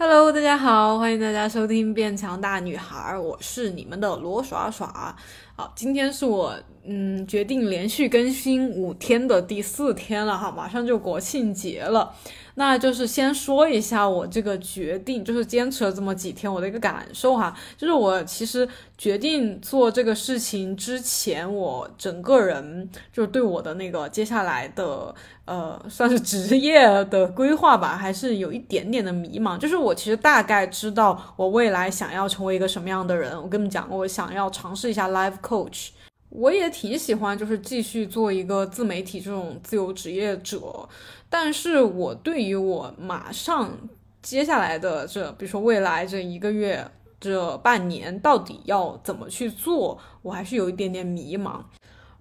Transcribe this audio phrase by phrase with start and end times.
[0.00, 5.16] Hello，大家好，欢迎大家收听《变强大女孩》，我是你们的罗耍耍。
[5.60, 12.14] 好，今天是我嗯决定连续更新五天的第四天了哈，马上就国庆节了。
[12.54, 29.56] 那就是先说一下我这个决定，就是坚持了这么几天我的一个感受哈，就是我其实决定做这个事情之前，我整个人就是对我的那个接下来的呃算是职业的规划吧，还是有一点点的迷茫。
[29.56, 35.90] 就是我其实大概知道我未来想要成为一个什么样的人，我跟你们讲，我想要尝试一下 life coach。
[36.30, 40.86] 我也挺喜欢，就是继续做一个自媒体这种自由职业者，
[41.30, 43.72] 但是我对于我马上
[44.20, 46.86] 接下来的这，比如说未来这一个月、
[47.18, 51.62] 这半年到底要怎么去做，我还是有一点点迷茫，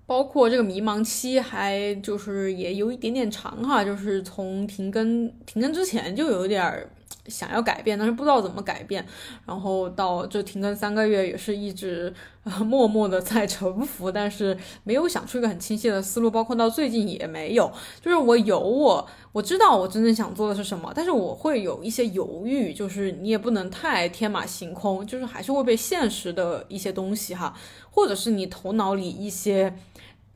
[0.06, 6.90] 包括这个迷茫期还就是也有一点点长哈，就是从停更停更之前就有点儿。
[7.28, 9.06] 想要改变，但是不知道怎么改变，
[9.46, 12.14] 然后到这停更三个月，也是一直
[12.66, 17.72] 默默的在沉浮，但是没有想出一个很清晰的思路，包括到最近也没有。
[18.02, 27.56] 就是我有我，我知道我真正想做的是什么，但是我会有一些犹豫，就是你也不能太天马行空，就是还是会被现实的一些东西哈，
[27.90, 29.74] 或者是你头脑里一些。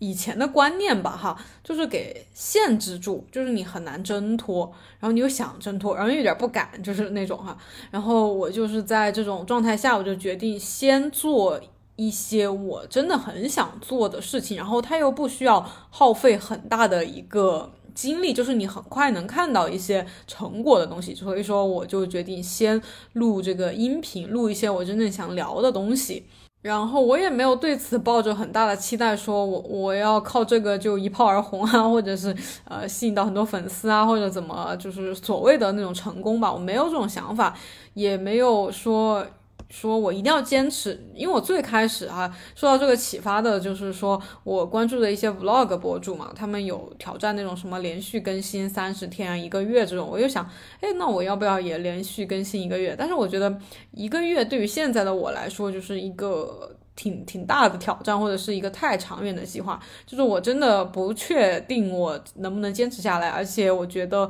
[0.03, 4.65] 以前的观念吧，哈，就是给限制住，就是你很难挣脱，
[4.99, 7.55] 然后你又想挣脱，然后有点不敢，就是那种哈。
[7.91, 11.61] 然后我就是在这种状态下，我就决定先做
[11.97, 21.13] 一些我真的很想做的事情，然后它又不需要耗费很大的一个精力，就是你很快能看到一些成果的东西。
[21.13, 22.81] 所以说，我就决定先
[23.13, 26.25] 录这个音频，录一些我真正想聊的东西。
[26.61, 37.55] 然后我也没有对此抱着很大的期待，说我我要靠这个就一炮而红啊，或者是呃吸引到很多粉丝啊，或者怎么就是所谓的那种成功吧，我没有这种想法，
[37.93, 39.25] 也没有说。
[39.71, 50.47] 说我一定要坚持，因为我最开始哈受到这个启发的就是说我关注的一些 vlog 博主嘛，他们有挑战那种什么连续更新三十天一个月这种，我就想，
[50.81, 52.93] 哎，那我要不要也连续更新一个月？
[52.99, 53.57] 但是我觉得
[53.91, 64.29] 一个月对于现在的我来说就是一个挺挺大的挑战，或者是一个太长远的计划，就是我真的不确定我能不能坚持下来，而且我觉得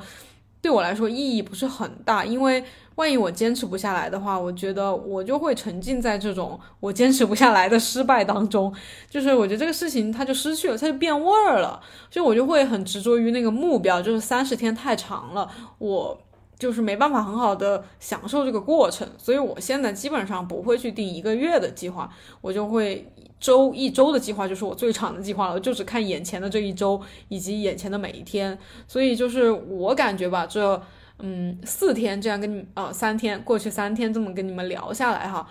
[0.62, 2.64] 对我来说意义不是很大，因为。
[2.96, 8.72] 万一我坚持不下来的话，我觉得我就会沉浸在这种我坚持不下来的失败当中，
[9.10, 15.50] 就是我觉得这个事情它就失去了，它就变味儿了，所以我就会很执着于那个目标，就是三十天太长了，
[15.80, 16.16] 我
[16.60, 22.08] 就是没办法很好的享受这个过程，所以我现在基本上不会去定一个月的计划，
[22.42, 23.12] 我就会
[23.42, 28.58] 周一周的计划就是我最长的计划了，就只看眼前的这一周以及眼前的每一天，
[28.88, 30.82] 所以就是我感觉吧，这。
[31.24, 35.48] 嗯，四天这样跟你呃，三天过去三天这么跟你们聊下来哈，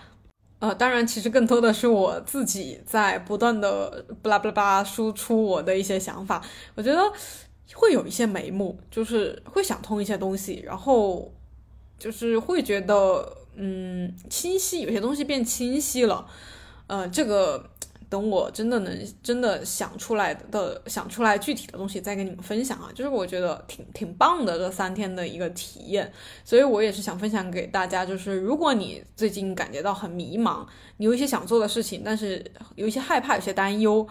[0.58, 7.00] 呃，当然其实更多的是我自己在不断的巴拉巴拉巴拉输出我的一些想法，我觉得
[7.74, 11.32] 会有一些眉目，就是会想通一些东西，然后
[11.96, 16.26] 就是会觉得嗯清晰，有些东西变清晰了，
[16.90, 17.64] 呃，这个。
[18.10, 26.12] 等我真的能真的想出来的想出来具体的东西再跟你们分享啊，就是我觉得挺挺棒的这三天的一个体验，
[26.44, 34.04] 所以我也是想分享给大家，就是如果你最近感觉到很迷茫，你有一些想做的事情，但是有一些害怕，有些担忧。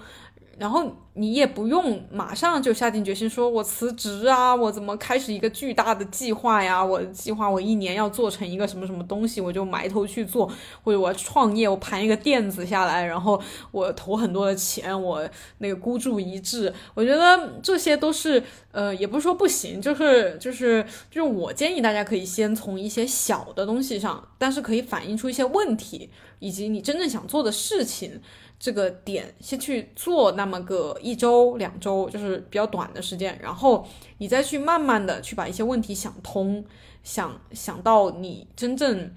[0.60, 6.84] 然后你也不用马上就下定决心说，我辞职啊，我怎么开始一个巨大的计划呀？
[6.84, 10.52] 我计划我一年要做成一个什么什么东西，我就埋头去做，
[10.84, 15.26] 或者我创业，我盘一个店子下来，然后我投很多的钱，我
[15.60, 16.74] 那个孤注一掷。
[16.94, 18.44] 我觉得这些都是，
[18.74, 26.10] 呃，也不是说不行，就是就是就是我建议大家可以先从一些小的东西上，但是可以反映出一些问题，
[26.40, 28.22] 以及你真正想做的事情。
[28.60, 33.88] 这个点先去做那么个一周两周，就是比较短的时间，然后
[34.18, 36.66] 你再去慢慢的去把一些问题想通，
[37.02, 39.10] 想想到你真正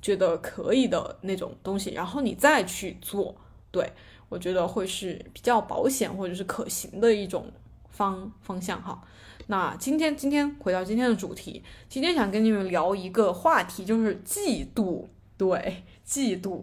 [0.00, 3.36] 觉得可以的那种东西，然后你再去做。
[3.70, 3.92] 对
[4.30, 7.52] 我觉得会是比较保险或者是可行的一种
[7.90, 9.02] 方方向哈。
[9.48, 15.04] 那今天今天回到今天的主题，今天想跟你们聊一个话题，就是嫉妒。
[15.36, 16.62] 对，嫉妒。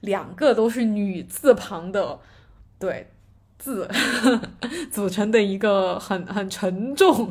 [0.00, 2.18] 两个都是女字旁的，
[2.78, 3.06] 对
[3.58, 3.88] 字
[4.90, 7.30] 组成的一个很很沉重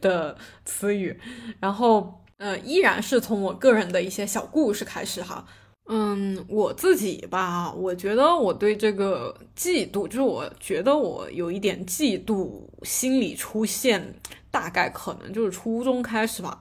[0.00, 1.18] 的词语，
[1.60, 5.44] 然后呃，依然是从我个人的一些小故事开始哈。
[5.86, 14.14] 嗯，我自己吧，我觉得我对这个嫉妒，就是我觉得我有一点嫉妒心理出现，
[14.50, 16.60] 大概可能就是初中开始吧。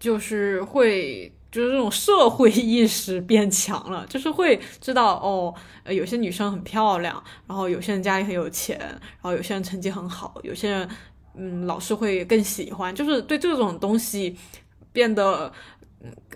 [0.00, 1.32] 就是会。
[1.54, 5.54] 就是这种社会意识变强了，就是会知道哦，
[5.84, 10.88] 呃，有些女生很漂亮，然后有些人家里很有钱，然后有些人成绩很好，有些人，
[11.36, 14.36] 嗯，老师会更喜欢，就是对这种东西
[14.92, 15.52] 变得，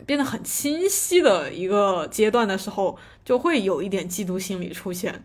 [0.07, 5.25] 变得很清晰的一个阶段的时候，就会有一点嫉妒心理出现。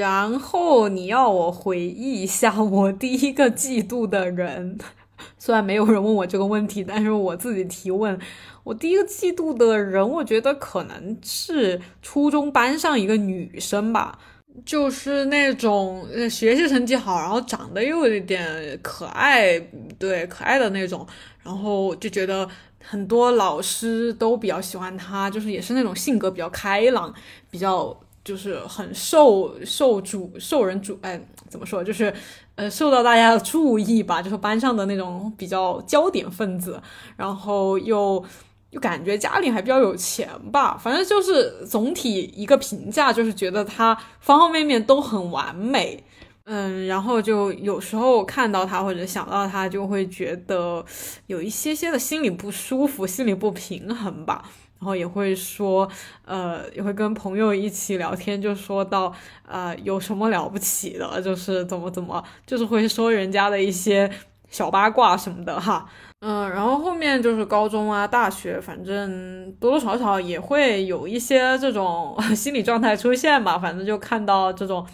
[0.00, 4.76] 然后你要我回忆一下我第一个嫉妒的人，
[5.38, 8.18] 虽然没有人问我这个问题，但是我自己提问。
[8.66, 14.18] 我第一个嫉妒的人，我觉得可能是初中班上一个女生吧，
[14.64, 19.56] 就是那种学习成绩好，然后长得又有点可爱，
[20.00, 21.06] 对可爱的那种，
[21.44, 22.48] 然后就觉得
[22.82, 27.14] 很多老师都比较喜欢她，就是也是那种性格比较开朗，
[27.48, 32.12] 比较就是很受受主受人主，哎，怎么说，就是
[32.56, 36.82] 呃受到大家的注意吧，就是班上的那种比较焦点分子，
[37.16, 38.24] 然后又。
[38.70, 46.04] 就感觉家里还比较有钱吧，反正就是总体一个评价，就是觉得他方方面面都很完美，
[46.44, 50.84] 嗯，然后就有时候看到他或者想到他，就会觉得
[51.26, 54.44] 有一些些的心里不舒服，心里不平衡吧。
[54.78, 55.88] 然后也会说，
[56.26, 59.10] 呃，也会跟朋友一起聊天，就说到，
[59.48, 64.10] 呃，有什么了不起的，就是怎么怎么，就是会说人家的一些
[64.50, 65.88] 小八卦什么的哈。
[66.28, 73.56] 嗯，然后后面就是高中啊、大学，反正多多少少也会有一些这种 心理状态出现吧。
[73.56, 74.84] 反正就看到这种，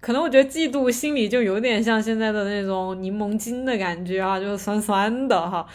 [0.00, 5.66] 可能我觉得嫉妒心理就有点像现在的那种柠檬精的感觉啊，就是酸酸的哈。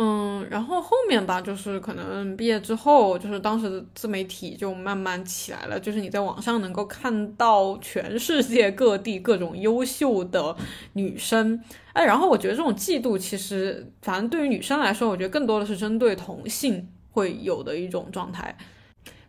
[0.00, 10.56] 嗯，然后后面吧，就是可能毕业之后，就是当时的自媒体就慢慢起来了，就是你在网上能够看到全世界各地各种优秀的
[10.92, 11.60] 女生，
[11.94, 18.56] 哎，然后我觉得这种嫉妒其实，反正对于女生来说，我觉得更多的是针对同性会有的一种状态。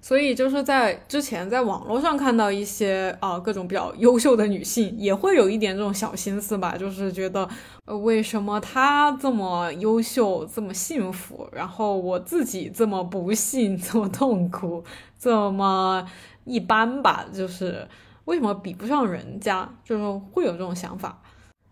[0.09, 7.47] 所以就是在之前在网络上看到一些啊各种比较优秀的女性，也会有一点这种小心思吧，就是觉得
[7.85, 14.83] 呃为什么她这么优秀这么幸福，然后我自己这么不幸这么痛苦
[15.19, 16.03] 这么
[16.43, 17.87] 一般吧，就是
[18.25, 21.21] 为什么比不上人家，就是会有这种想法，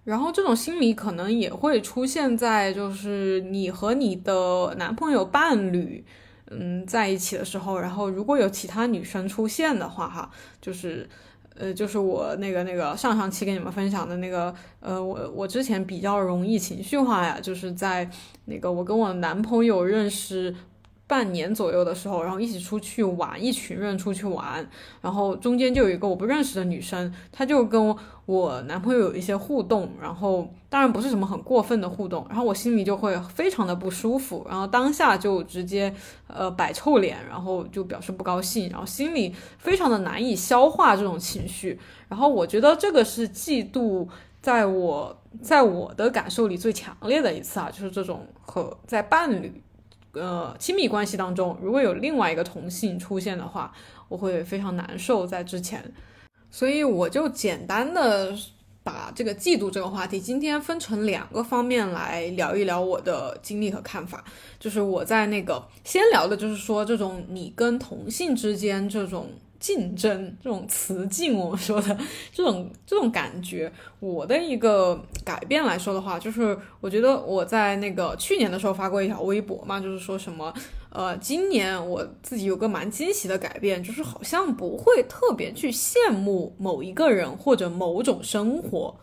[0.03, 6.05] 然后这种心理可能也会出现在就是你和你的男朋友伴侣。
[6.49, 10.29] 嗯，在一起的时候，然后如果有其他女生出现的话，哈，
[10.61, 11.07] 就是，
[11.55, 18.09] 呃，就是我那个那个上上期跟你们分享的那个，呃，我我之前比较容易情绪化呀，就是在
[18.45, 20.55] 那个我跟我男朋友认识。
[21.07, 24.69] 半年左右的时候，然后一起出去玩，一群人出去玩，
[25.01, 27.95] 然后中间就有一个我不认识的女生，她就跟
[28.25, 35.93] 我男朋友有一些互动，然后当然不是什么很过分的互动，然后我心里就会非常的不舒服，然后当下就直接
[36.27, 41.79] 呃摆臭脸，然后就表示不高兴，然后心里非常的难以消化这种情绪，
[42.09, 44.05] 然后我觉得这个是嫉妒，
[44.41, 49.63] 在我在我的感受里最强烈的一次啊，就是这种和在伴侣。
[50.19, 53.73] 呃，亲密关系当中，如果有另外一个同性出现的话，
[54.09, 55.25] 我会非常难受。
[55.25, 55.93] 在之前，
[56.51, 58.35] 所以我就简单的
[58.83, 64.23] 把这个嫉妒这个话题，今天分成两个方面来聊一聊我的经历和看法。
[64.59, 69.29] 就是我在那个先聊的，就是说这种你跟同性之间这种。
[69.59, 71.97] 竞争这种词竞，我们说的
[72.31, 80.53] 这种这种感觉，我的一个改变来说的话，就是我觉得我在那个去年的时候发过一条微博嘛，就是说什么，
[80.89, 88.95] 呃，今年我自己有个蛮惊喜的改变，就是好像不会特别去羡慕某一个人或者某种生活。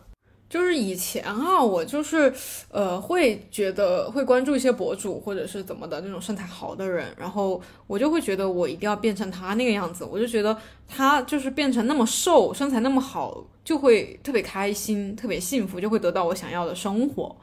[0.47, 2.31] 就是以前啊，我就是，
[2.69, 10.55] 呃，会觉得会关注一些博主或者是怎么的那种身材好的人，然后我就会觉得我一定要变成他那个样子，我就觉得
[10.87, 17.35] 他就是变成那么瘦，身材那么好，就会特别开心，特别幸福，就会得到我想要的生活。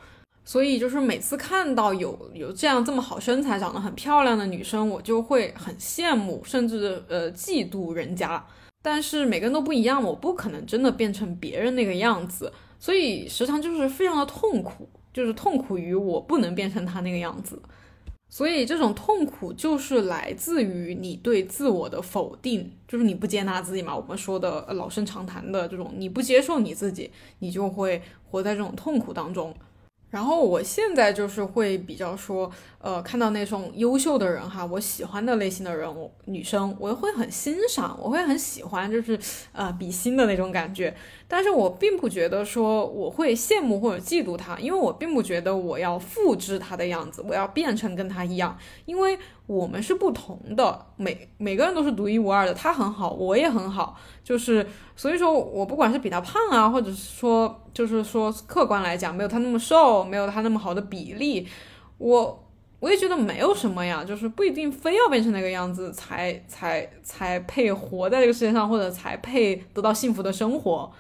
[0.45, 8.45] 所以就是每次看到有有这样这么好身材、长得很漂亮的女生，我就会很羡慕，甚至呃嫉妒人家。
[8.81, 12.53] 但是每个人都不一样，我不可能真的变成别人那个样子。
[12.83, 17.57] 所以时常就是非常的痛苦，就是痛苦于我不能变成他那个样子。
[18.29, 23.95] 所以这种痛苦就是来自于你对自我的否定，就是你不接纳自己嘛。
[23.95, 27.09] 我们说的老生常谈的这种，你不接受你自己，
[27.39, 29.55] 你就会活在这种痛苦当中。
[30.11, 39.19] 然后我现在就是会比较说，呃，看到那种优秀的人哈，我喜欢的类型的人，我女生我会很欣赏，我会很喜欢，就是
[39.53, 40.95] 呃比心的那种感觉。
[41.35, 52.53] 但是我并不觉得说我会羡慕或者嫉妒他，因为我并不觉得我要复制他的样子，我要变成跟他一样，因为我们是不同的，每每个人都是独一无二的。
[52.53, 61.49] 他很好，我也很好，就是所以说我不管是比他胖啊，或者是说就是说客观来讲没有他那么瘦，没有他那么好的比例，
[61.97, 62.45] 我
[62.81, 70.93] 我也觉得没有什么呀，就是不一定非要变成那个样子才才才配活在这个世界上，或者才配得到幸福的生活。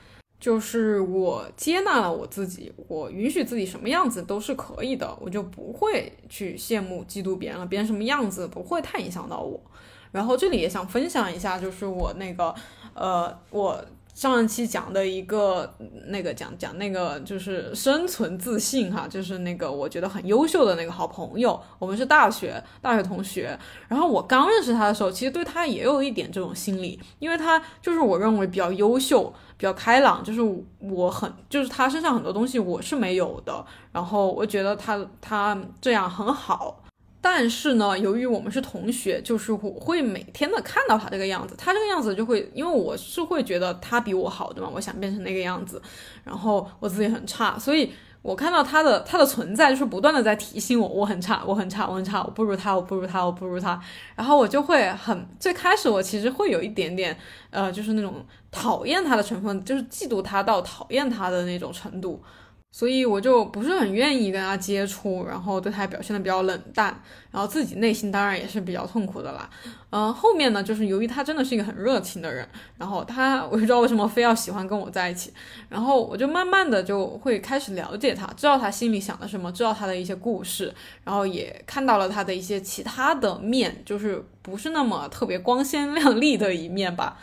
[0.42, 7.64] 就是我接纳了我自己，我允许自己什么样子都是可以的，我就不会去羡慕、嫉妒别人了。
[7.64, 9.60] 别人什么样子不会太影响到我。
[10.10, 12.52] 然后这里也想分享一下，就是我那个，
[12.94, 13.80] 呃，我。
[14.14, 15.72] 上一期讲的一个
[16.08, 23.58] 那个讲讲那个就是生存自信哈，就是那个我觉得很优秀的那个好朋友，我们是大学大学同学。
[23.88, 30.40] 然后我刚认识他的时候，其实对他也有一点这种心理，因为他就是我认为比较优秀、比较开朗，就是
[30.80, 33.64] 我很就是他身上很多东西我是没有的。
[33.92, 36.82] 然后我觉得他他这样很好。
[37.20, 44.68] 但是呢，由于我们是同学，就是我会每天的看到他这个样子，他这个样子就会，因为我是会觉得他比我好，的嘛？
[44.74, 45.80] 我想变成那个样子，
[46.24, 47.92] 然后我自己很差，所以
[48.22, 53.80] 我看到他的他的存在，就是不断的在提醒我，我很差，我很差，我很差，我不如他，我不如他，我不如他，
[54.14, 57.16] 然后我就会很，最开始我其实会有一点点，
[57.50, 62.22] 呃，就是那种讨厌他的成分，就是嫉妒他到讨厌他的那种程度。
[62.74, 66.86] 所以我就不是很愿意跟他接触，然后对他表现的比较冷淡，
[67.30, 69.48] 然后自己内心当然也是比较痛苦的啦。
[69.90, 72.48] 嗯，后面呢，就是由于他真的是一个很热情的人，
[72.78, 75.30] 然后他我不知道为什么非要喜欢跟我在一起，
[75.68, 80.72] 然后我就慢慢的就会开始了解他，知道他心里想的什么，知道他的一些故事，
[81.04, 87.18] 然后也看到了他的一些其他的面，就是不是那么特别光鲜亮丽的一面吧。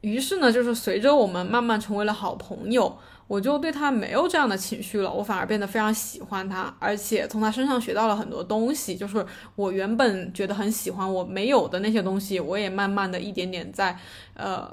[0.00, 2.96] 于是呢，就是随着我们慢慢成为了好朋友。
[3.30, 8.96] 我就对他没有这样的情绪了，我反而变得非常喜欢他，而且从他身上学到了很多东西。
[8.96, 13.96] 就是我原本觉得很喜欢我没有的那些东西，我也慢慢的一点点在，
[14.34, 14.68] 呃，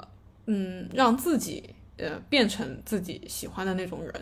[0.46, 1.62] 嗯，让自己
[1.98, 4.12] 呃变成自己喜欢的那种人。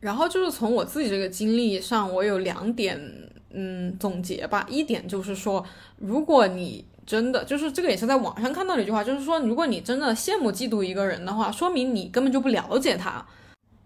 [0.00, 3.00] 然后就是从我自己这个经历上，我有两点
[3.54, 4.66] 嗯总结吧。
[4.68, 5.64] 一点就是说，
[5.96, 13.24] 如果你真的就是这个也是在网上看到的一句话，就是说，如果你真的羡慕嫉妒一个人的话，说明你根本就不了解他。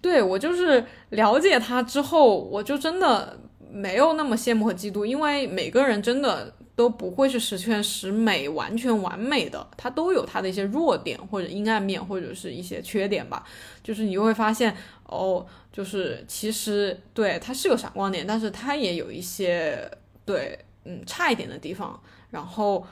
[0.01, 3.39] 对我就是了解他之后，我就真的
[3.71, 13.45] 没有那么羡慕和嫉妒，因为每个人真的都不会是十全十美、完全完美的，他都有他的一些弱点或者阴暗面或者是一些缺点吧。
[13.83, 19.91] 就是你会发现，哦，就是其实对他是有闪光点，但是他也有一些
[20.25, 22.87] 对嗯差一点的地方，然后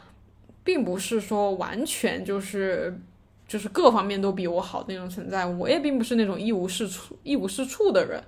[0.63, 3.01] 并不是说完全就是。
[3.49, 8.23] 就是各方面都比我好那种存在，我也并不是那种一无是处、一无是处的人。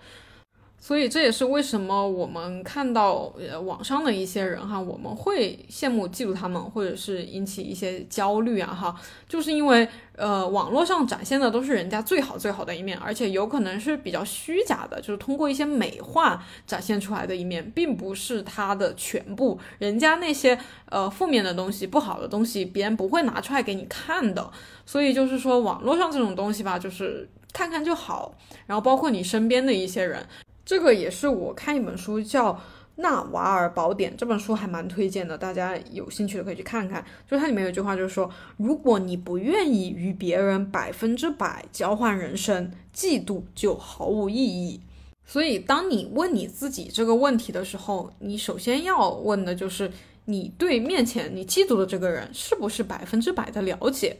[0.83, 8.97] 所以这也是为什么我们看到呃网上的一些人哈，我们会羡慕嫉妒他们，或者是引起一些焦虑啊哈，
[9.29, 19.61] 就是因为呃网络上展现的都是人家最好最好的一面，而且有可能是比较虚假的，就是通过一些美化展现出来的一面，并不是他的全部。
[19.79, 24.51] 人家那些呃负面的东西、不好的东西，别人不会拿出来给你看的。
[24.87, 28.35] 所以就是说网络上这种东西吧，就是看看就好，
[28.67, 30.27] 然后包括你身边的一些人。
[30.71, 32.53] 这个也是我看一本书叫
[32.95, 37.05] 《纳瓦尔宝典》，这本书还蛮推荐的，大家有兴趣的可以去看看。
[37.29, 44.81] 就是它里面有句话，就是说，如果你不愿意与别人百分之百交换人生，嫉妒就毫无意义。
[45.27, 49.91] 所以，当你问你自己这个问题的时候，你首先要问的就是，
[50.27, 54.17] 你对面前你嫉妒的这个人是不是百分之百的了解？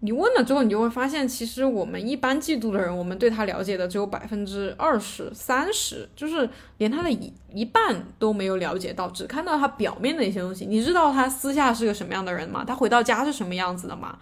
[0.00, 10.64] 你问了之后，你就会发现，其实我们一般嫉妒的人，我们对他了解的只有百分之二十三十，就是连他的一一半都没有了解到，只看到他表面的一些东西。
[10.64, 12.64] 你知道他私下是个什么样的人吗？
[12.64, 14.16] 他回到家是什么样子的吗？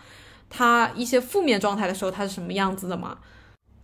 [0.49, 3.18] 他一些负面状态的时候他是什么样子的吗？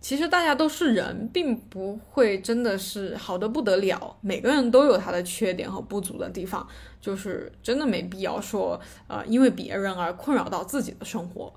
[0.01, 4.17] 其实大家都是人，并不会真的是好的不得了。
[4.21, 6.67] 每个人都有他的缺点和不足的地方，
[6.99, 11.53] 就是真的没必要说，呃，因为别人而困扰到自己的生活。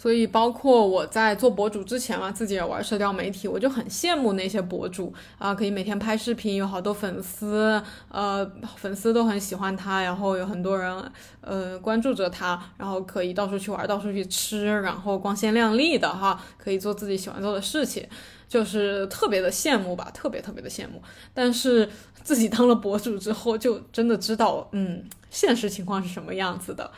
[0.00, 18.08] 所以，包括我在做博主之前嘛，自己也玩社交媒体，我就很羡慕那些博主啊，可以每天拍视频，有好多粉丝，呃，粉丝都很喜欢他，然后有很多人呃关注着他，然后可以到处去玩，到处去吃，然后光鲜亮丽的哈，可以做自己喜欢做的事情，
[18.48, 21.02] 就是特别的羡慕吧，特别特别的羡慕。
[21.34, 21.86] 但是
[22.22, 26.90] 自己当了博主之后，就真的知道，嗯，现实情况是什么样子的。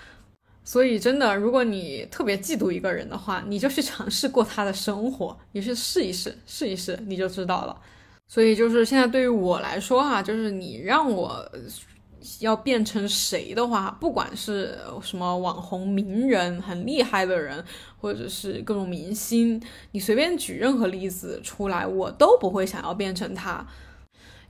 [0.65, 7.77] 所以，真的，如果你特别嫉妒一个人的话，你就去尝试过他的生活，你去试一试，试一试，你就知道了。
[8.29, 11.45] 所以，就是现在对于我来说哈，就是你让我
[12.39, 17.63] 要变成谁的话，不管是什么网红、名人、很厉害的人，
[18.01, 23.67] 或者是各种明星，你随便举任何例子出来，我都不会想要变成他。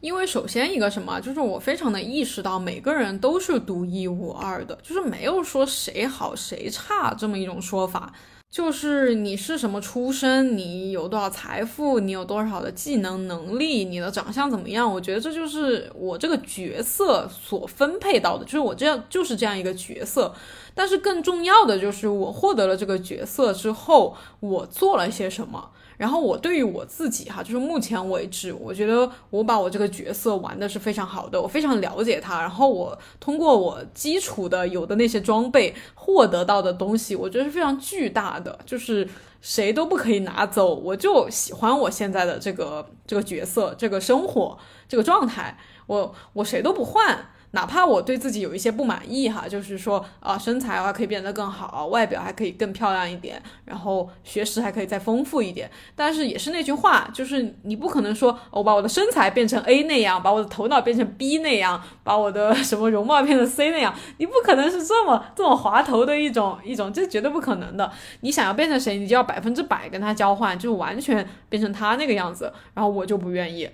[0.02, 8.12] 因为首先一个什么，就是我非常的意识到每个人都是独一无二的，就是没有说谁好谁差这么一种说法。
[8.50, 14.92] 就是你是什么出身，你有多少财富，你有多少的技能能力，你的长相怎么样？
[14.92, 20.34] 我觉得这就是我这个角色所分配到的，就是我这样就是这样一个角色。
[20.74, 25.70] 但是更重要的就是我获得了这个角色之后，我做了些什么。
[26.02, 32.40] 然后我对于我自己哈，就是目前为止，我觉得我把我这个角色玩的是非常好的，我非常了解他。
[32.40, 39.08] 然后我通过我基础的有的那些装备获得到的东西，我觉得是非常巨大的，就是
[39.40, 40.74] 谁都不可以拿走。
[40.74, 45.56] 我就喜欢我现在的这个这个角色，这个生活，这个状态，
[45.86, 47.26] 我我谁都不换。
[47.52, 55.70] 哪怕我对自己有一些不满意哈，就是说啊，身材的话可以变得更好，外表还可以更漂亮一点，然后学识还可以再丰富一点。
[55.94, 67.92] 但是也是那句话，就是你不可能说我把我的身材变成 A 那样，把我的头脑变成 B 那样，把我的 什么容貌变成 C 那样，你不可能是这么这么滑头的一种一种，这绝对不可能的。
[68.20, 72.50] 你想要变成谁，你就要百分之百跟他交换，就完全变成他那个样子。
[72.72, 73.68] 然后我就不愿意。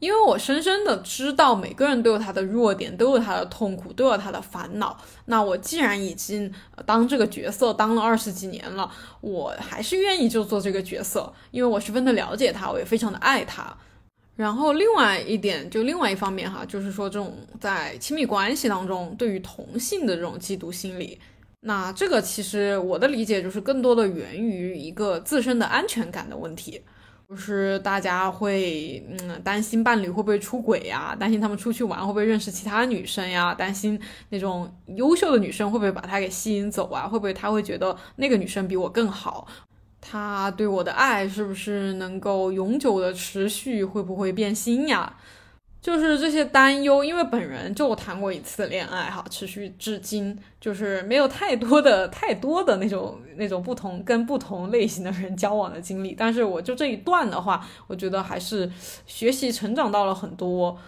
[0.00, 4.98] 因为我深深的知道，每个人都有他的弱点，都有他的痛苦，都有他的烦恼。
[5.26, 6.52] 那我既然已经
[6.84, 8.90] 当这个角色当了二十几年了，
[9.20, 13.76] 我还是愿意就做这个角色，因为我十分的了解他，我也非常的爱他。
[14.36, 21.20] 然后另外一点，就另外一方面哈，就是说这种在亲密关系当中，对于同性的这种嫉妒心理，
[21.60, 26.80] 那这个其实我的理解就是更多的源于一个自身的安全感的问题。
[27.30, 33.98] 就是大家会嗯担心伴侣会不会出轨呀，担心他们出去玩会不会认识其他女生呀，担心
[34.30, 39.46] 那种优秀的女生会不会把他给吸引走啊，会不会他会觉得那个女生比我更好，
[40.00, 45.16] 他对我的爱是不是能够永久的持续，会不会变心呀？
[45.80, 56.14] 就是这些担忧，因为本人就谈过一次恋爱，哈，持续至今，就是没有太多的、太多的那种、那种不同跟不同类型的人交往的经历。
[56.16, 58.70] 但是我就这一段的话，我觉得还是
[59.06, 60.78] 学习成长到了很多。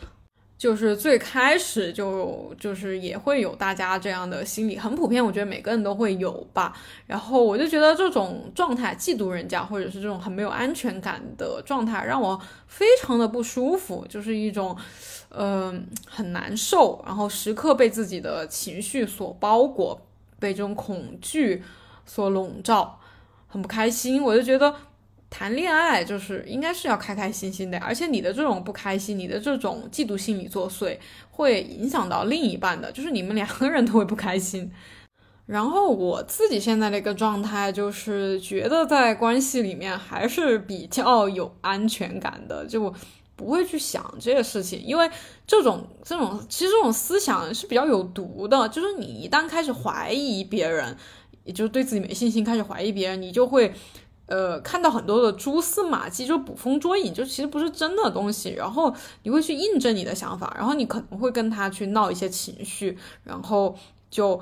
[0.63, 6.73] 就是最开始就就是也会有大家这样的心理，很普遍，我觉得每个人都会有吧。
[7.05, 14.77] 然后我就觉得这种状态，嫉妒人家，或者是这种很没有安全感的状态，让我非常的不舒服，就是一种，
[15.31, 20.01] 嗯，很难受，然后时刻被自己的情绪所包裹，
[20.39, 21.65] 被这种恐惧
[22.07, 23.01] 所笼罩，
[23.49, 24.23] 很不开心。
[24.23, 24.73] 我就觉得。
[25.35, 30.99] 谈恋爱就是应该是要开开心心的，而且你的这种不开心，你的这种嫉妒心理作祟，
[31.31, 34.71] 会影响到另一半的，就是你们两个人都会不开心。
[35.47, 42.93] 然后我自己现在的一个状态，就是觉得在关系里面还是比较有安全感的，就
[43.35, 45.11] 不会去想这些事情，因为
[45.47, 50.95] 这种这种其实这种思想是比较有毒的，就是你一旦开始怀疑别人，
[51.45, 53.73] 也就是对自己没信心，开始怀疑别人，你就会。
[54.27, 58.51] 呃，看到很多的蛛丝马迹，就捕风捉影，就其实不是真的东西。
[58.51, 63.77] 然后你会去印证你的想法，然后你可能会跟他去闹一些情绪，然后
[64.09, 64.41] 就，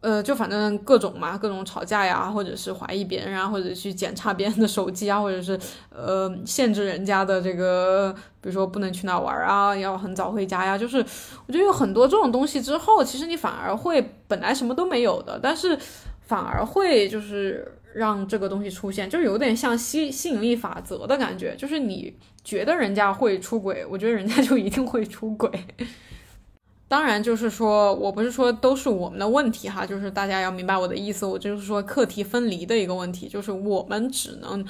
[0.00, 5.58] 呃，就反正各种嘛，各种吵架呀，或者是怀疑别人啊，或者去检查别人的手机啊，或者是
[5.90, 10.78] 呃限制人家的这个，比如说不能去哪玩啊，要很早回家呀。
[10.78, 15.76] 就是我觉得有很多这种东西之后，其实你反而会本来什么都没有的，但是
[16.20, 17.72] 反而会就是。
[17.96, 25.50] 让这个东西出现，就是有点像吸吸引力法则的感觉，就是你觉得人家会出轨，我觉得人家就一定会出轨。
[26.88, 34.62] 当然，就是说我不是说都是我们的问题哈，就是大家要明白我的意思，我就是说课题分离的一个问题，就是我们只能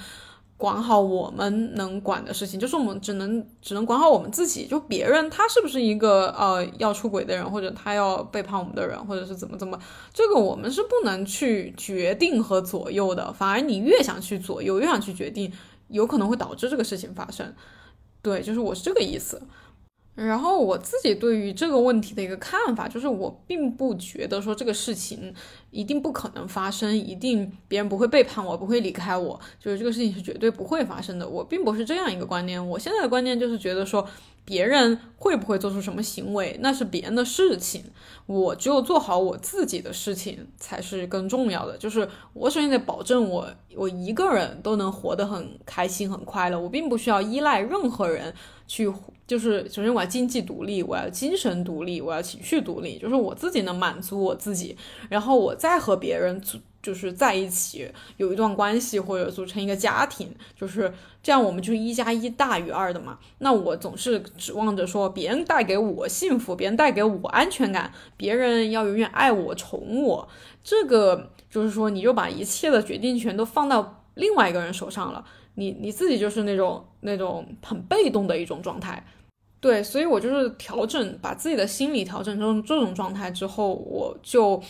[0.58, 4.66] 管好我们能管的事情，就是我们只能只能管好我们自己。
[4.66, 9.78] 就别人他是不是一个呃要出轨的人，或者他要背叛我们的人，或者是怎么怎么，
[10.14, 13.30] 这个我们是不能去决定和左右的。
[13.32, 15.52] 反而你越想去左右，越想去决定，
[15.88, 17.54] 有可能会导致这个事情发生。
[18.22, 19.42] 对，就是我是这个意思。
[20.16, 25.32] 然后我自己对于这个问题的一个看法，就是我并不觉得说这个事情
[25.70, 31.28] 一定不可能发生，一定别人不会背叛我，不会离开我，就是这个事情是绝对不会发生的。
[31.28, 34.06] 我并不是这样一个观念，我现在的观念就是觉得说。
[34.46, 37.82] 别人会不会做出什么行为，那是别人的事情。
[38.26, 41.76] 我只有做好我自己的事情才是更重要的。
[41.76, 46.60] 就是我首先得保证我我一个人都能活得很开心、很快乐。
[46.60, 48.32] 我并不需要依赖任何人
[48.66, 48.92] 去，
[49.26, 54.76] 就是首先我要经济独立，我要精神独立，我要情绪独立，就是我自己能满足我自己，
[55.08, 56.58] 然后我再和别人组。
[56.82, 63.18] 就是在一起有一段关系或者组成一个家庭，就是这样，我们就是一加一大于二的嘛。
[63.38, 70.28] 那我总是指望着说别人带给我幸福，别人带给我安全感，别人要永远爱我、宠我。
[70.62, 75.24] 这个就是说，你就把一切的决定权都放到另外一个人手上了，
[75.56, 79.04] 你你自己就是那种那种很被动的一种状态。
[79.60, 84.62] 对，所以我就是调整，把自己的心理调整成这种状态之后，我就。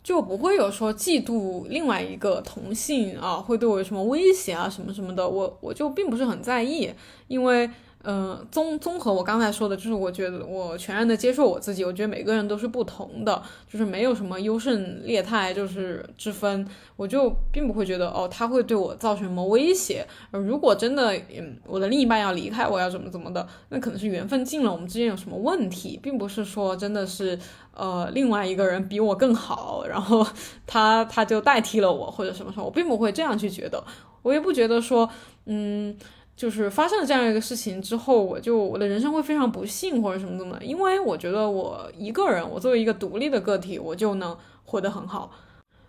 [0.00, 6.90] 就不会有说嫉妒另外一个同性啊，会对我有什么威胁啊，什么什么的，我我就并不是很在意，
[7.26, 7.68] 因为。
[8.10, 11.84] 嗯，综综合我刚才说的，就是我觉得我全然的接受我自己。
[11.84, 16.66] 我觉得每个人都是不同的，就是没有什么优胜劣汰，就是之分。
[16.96, 20.06] 我就并不会觉得哦，他会对我造成什么威胁。
[20.30, 27.38] 如果真的，嗯，我的另一半要离开我，要怎么怎么的，那可能是缘分尽了，我们之间有什么问题，并不是说真的是
[27.74, 30.26] 呃另外一个人比我更好，然后
[30.66, 33.84] 他他就代替了我或者什么什么，我并不会这样去觉得。
[34.22, 35.10] 我也不觉得说，
[35.44, 35.94] 嗯。
[36.38, 45.32] 就是发生了这样一个事情之后，我就我的人生会非常不幸或者什么的，因为我觉得我一个人，我作为一个独立的个体，我就能活得很好。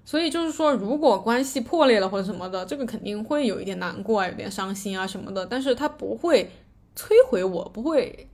[0.03, 6.49] 所以就是说，如果关系破裂了或者什么的，这个肯定会有一点难过啊，有点伤心啊什么的，但是它不会
[6.97, 8.27] 摧毁我，不会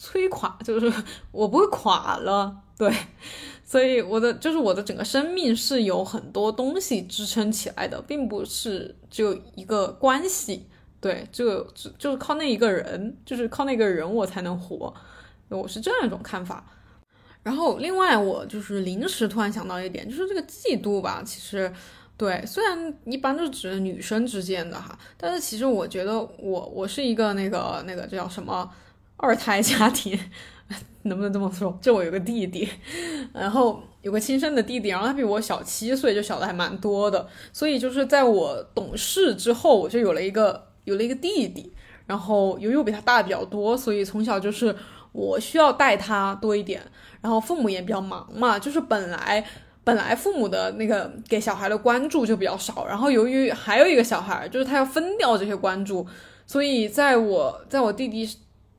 [0.00, 0.92] 摧垮，就是
[1.32, 2.56] 我不会垮了。
[2.78, 2.94] 对，
[3.64, 10.68] 所以我的就是我的整个生命是有很多东西支撑起来的，并不是只有一个关系。
[11.00, 14.92] 对，就就就是靠那一个人，就是靠那个人我才能活，
[15.48, 16.64] 我是这样一种看法。
[17.42, 21.72] 然后另外我就是临时突然想到一点，就是这个嫉妒吧，其实
[22.16, 28.68] 对，虽然一般都是指女生之间的哈，但是其实我觉得我我是一个那个那个叫什么
[29.16, 30.18] 二胎家庭，
[31.02, 31.78] 能不能这么说？
[31.80, 32.68] 就我有个弟弟，
[33.32, 40.66] 然后有个亲生的弟弟，然后他比我小七岁，就小的还蛮多的，所以就是在我懂事之后，我就有了一个。
[40.86, 41.70] 有了一个弟弟，
[42.06, 44.74] 然后由于我比他大比较多，所以从小就是
[45.12, 46.80] 我需要带他多一点。
[47.20, 49.44] 然后父母也比较忙嘛，就是本来
[49.82, 56.06] 本来父母的那个给小孩的关注就比较少，然后由于还有一个小孩，就是他要分掉这些关注，
[56.46, 58.28] 所以在我在我弟弟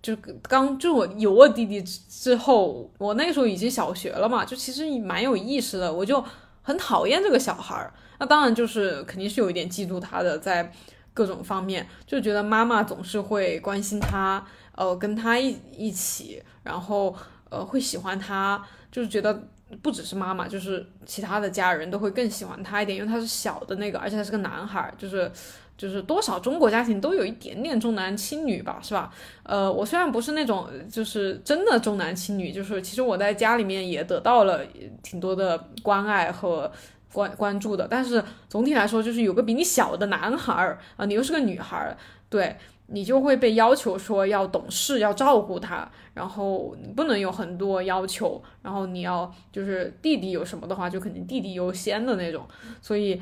[0.01, 6.23] 就刚就我有我弟弟之后，我那个时候已经小学了嘛，就其实蛮有意识的，我就
[6.61, 7.91] 很讨厌这个小孩。
[8.19, 10.71] 那当然就是肯定是有一点嫉妒他的在。
[11.17, 17.15] 各种方面就觉得妈妈总是会关心他，呃，跟他一一起，然后
[17.49, 19.47] 呃会喜欢他，就是觉得
[19.81, 25.31] 不只是妈妈，就是其他的家人都会更喜欢他一点，因为他是小的那个，而且他是个男孩，就是
[25.75, 29.11] 就是多少中国家庭都有一点点重男轻女吧，是吧？
[29.41, 34.63] 呃，我虽然不是那种就是真的重男轻女，就是其实我在家里面也得到了
[35.01, 36.71] 挺多的关爱和。
[37.11, 41.97] 关关注的，但是总体来说，就是有个比你小的男孩儿啊，你又是个女孩儿，
[42.29, 42.55] 对
[42.87, 52.47] 你就会被要求说要懂事，要照顾他，然后你不能有很多要求，然后你要就是弟弟有什么的话，就肯定弟弟优先的那种。
[52.81, 53.21] 所以，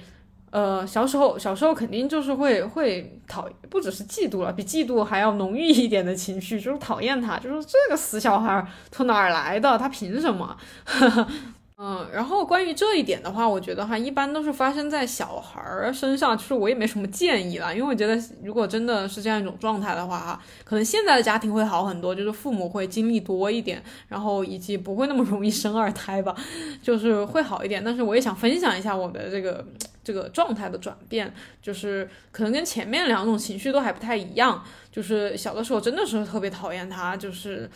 [0.52, 10.56] 呃，小时候小时候肯定就是会会讨，不只是嫉妒了，比嫉妒还要浓郁一点的情绪，就是讨厌他，就是这个死小孩儿从哪儿来的，他凭什么？
[11.78, 26.34] 嗯，然后关于这一点的话，我觉得哈，一般都是发生在小孩儿身上，就是我也没什么建议啦，因为我觉得如果真的是这样一种状态的话哈，可能现在的家庭会好很多，就是父母会经历多一点，然后以及不会那么容易生二胎吧，
[26.82, 27.84] 就是会好一点。
[27.84, 29.68] 但是我也想分享一下我的这个
[30.02, 37.70] 这个状态的转变，就是可能跟前面两种情绪都还不太一样，就是小的时候真的是特别讨厌他，就是。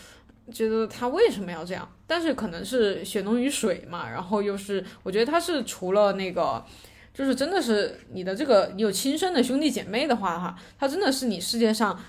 [0.52, 1.88] 觉得他为什么要这样？
[2.06, 6.64] 但是可能是血浓于水嘛，然后又是我觉得他是除了那个，
[7.14, 12.00] 就是真的是你的这个你有亲生的兄弟姐妹的话哈，他真的是你世界上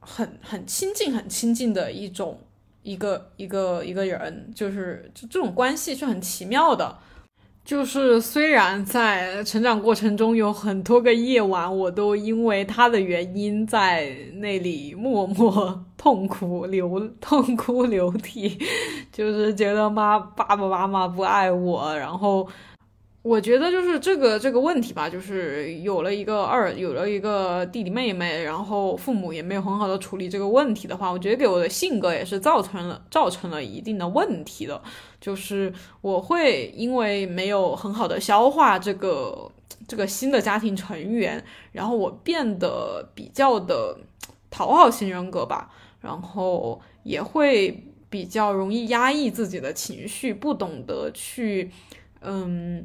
[0.00, 2.40] 很很亲近很亲近的一种
[2.82, 6.98] 一个一个一个人，就是就这种关系是很奇妙的。
[7.64, 18.58] 就是虽然在成长过程中有很多个夜晚，我都因为他的原因在那里默默痛哭流痛哭流涕，
[19.12, 22.48] 就是觉得妈爸爸妈妈不爱我，然后。
[23.24, 34.82] 我觉得就是这个这个问题吧，就是有了一个二，有了一个弟弟妹妹，然后父母也没有很好的处理这个问题的话，我觉得给我的性格也是造成了造成了一定的问题的。
[35.22, 39.50] 就是我会因为没有很好的消化这个
[39.86, 43.96] 这个新的家庭成员，然后我变得比较的
[44.50, 51.70] 讨好型人格吧，然后也会比较容易压抑自己的情绪，不懂得去。
[52.20, 52.84] 嗯，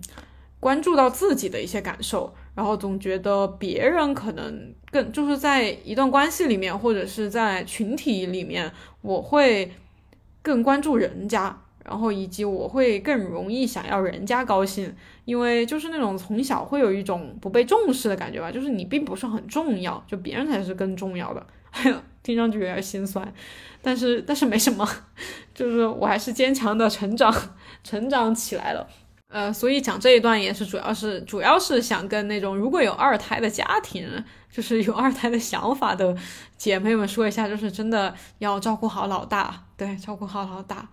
[0.60, 8.72] 关注到自己的一些感受，然后总觉得别人可能更就是在一段关系里面，或者是在群体里面，
[9.02, 9.72] 我会
[10.42, 21.48] 更关注人家，然后以及我会更容易想要人家高兴，因为就是那种从小会有一种不被重视的感觉吧，就是你并不是很重要，就别人才是更重要的。
[21.72, 23.34] 哎呀，听上去有点心酸，
[23.82, 24.88] 但是但是没什么，
[25.56, 27.34] 就是我还是坚强的成长，
[27.84, 28.86] 成长起来了。
[29.30, 34.08] 呃，所以讲这一段也是主要是主要是想跟那种如果有二胎的家庭，
[34.50, 36.16] 就是有二胎的想法的
[36.58, 40.88] 姐妹们说一下，就是真的要照顾好老大，对，照顾好老大。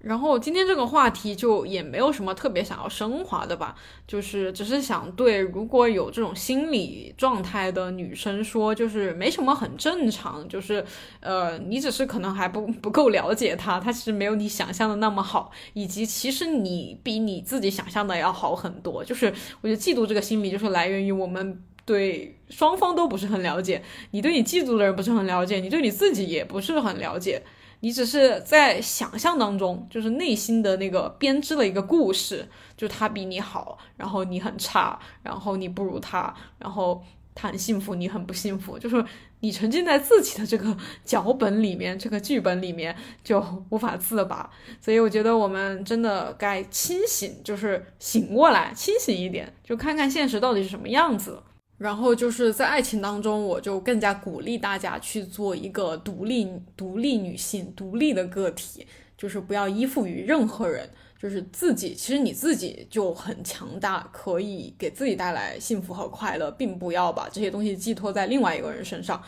[0.00, 3.74] 然后今天这个话题就也没有什么特别想要升华的吧，
[4.06, 10.84] 就是只是想对如果有这种心理状态的女生说，就是没什么很正常，就是
[11.18, 19.04] 呃，你只是可能还不不够了解他，他其实没有你想象的那么好，以及其实你比你自己想象的要好很多。
[19.04, 19.26] 就是
[19.60, 23.82] 我觉得嫉妒这个心理就是来源于我们对双方都不是很了解，
[24.12, 27.42] 你对你嫉妒的人不是很了解，你对你自己也不是很了解。
[27.80, 37.02] 你只是在想象当中，就是内心的那个编织了一个故事，就他比你好，然后你很差，然后你不如他，然后
[37.34, 39.04] 他很幸福，你很不幸福，就是
[39.40, 44.50] 你沉浸在自己的这个脚本里面，这个剧本里面就无法自拔。
[44.80, 51.40] 所以我觉得我们真的该清醒，就是醒过来，清醒一点，就看看现实到底是什么样子。
[51.78, 58.84] 然后就是在爱情当中，我就更加鼓励大家去做一个独立、独立女性、独立的个体，
[59.16, 69.22] 就是不要依附于任何人，就是自己，其实你自己就很强大，可以给自己带来幸福和快乐，并不要把这些东西寄托在另外一个人身上。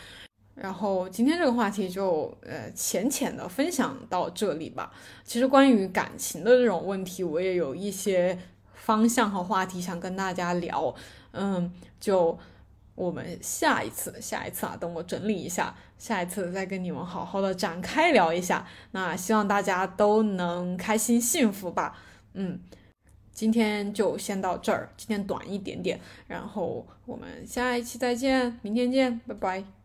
[0.53, 4.91] 然后今天这个话题就呃浅浅的分享到这里吧。
[5.23, 8.37] 其实关于感情的这种问题，我也有一些
[8.73, 10.93] 方向和话题想跟大家聊。
[11.31, 12.37] 嗯，就
[12.95, 18.67] 我们下一次，下一次啊，等我整理一下，下一次再跟你们好好的展开聊一下。
[18.91, 21.97] 那希望大家都能开心幸福吧。
[22.33, 22.59] 嗯，
[23.31, 29.80] 今天就先到这儿，今天短一点点，然后我们下一期再见，明天见，拜拜。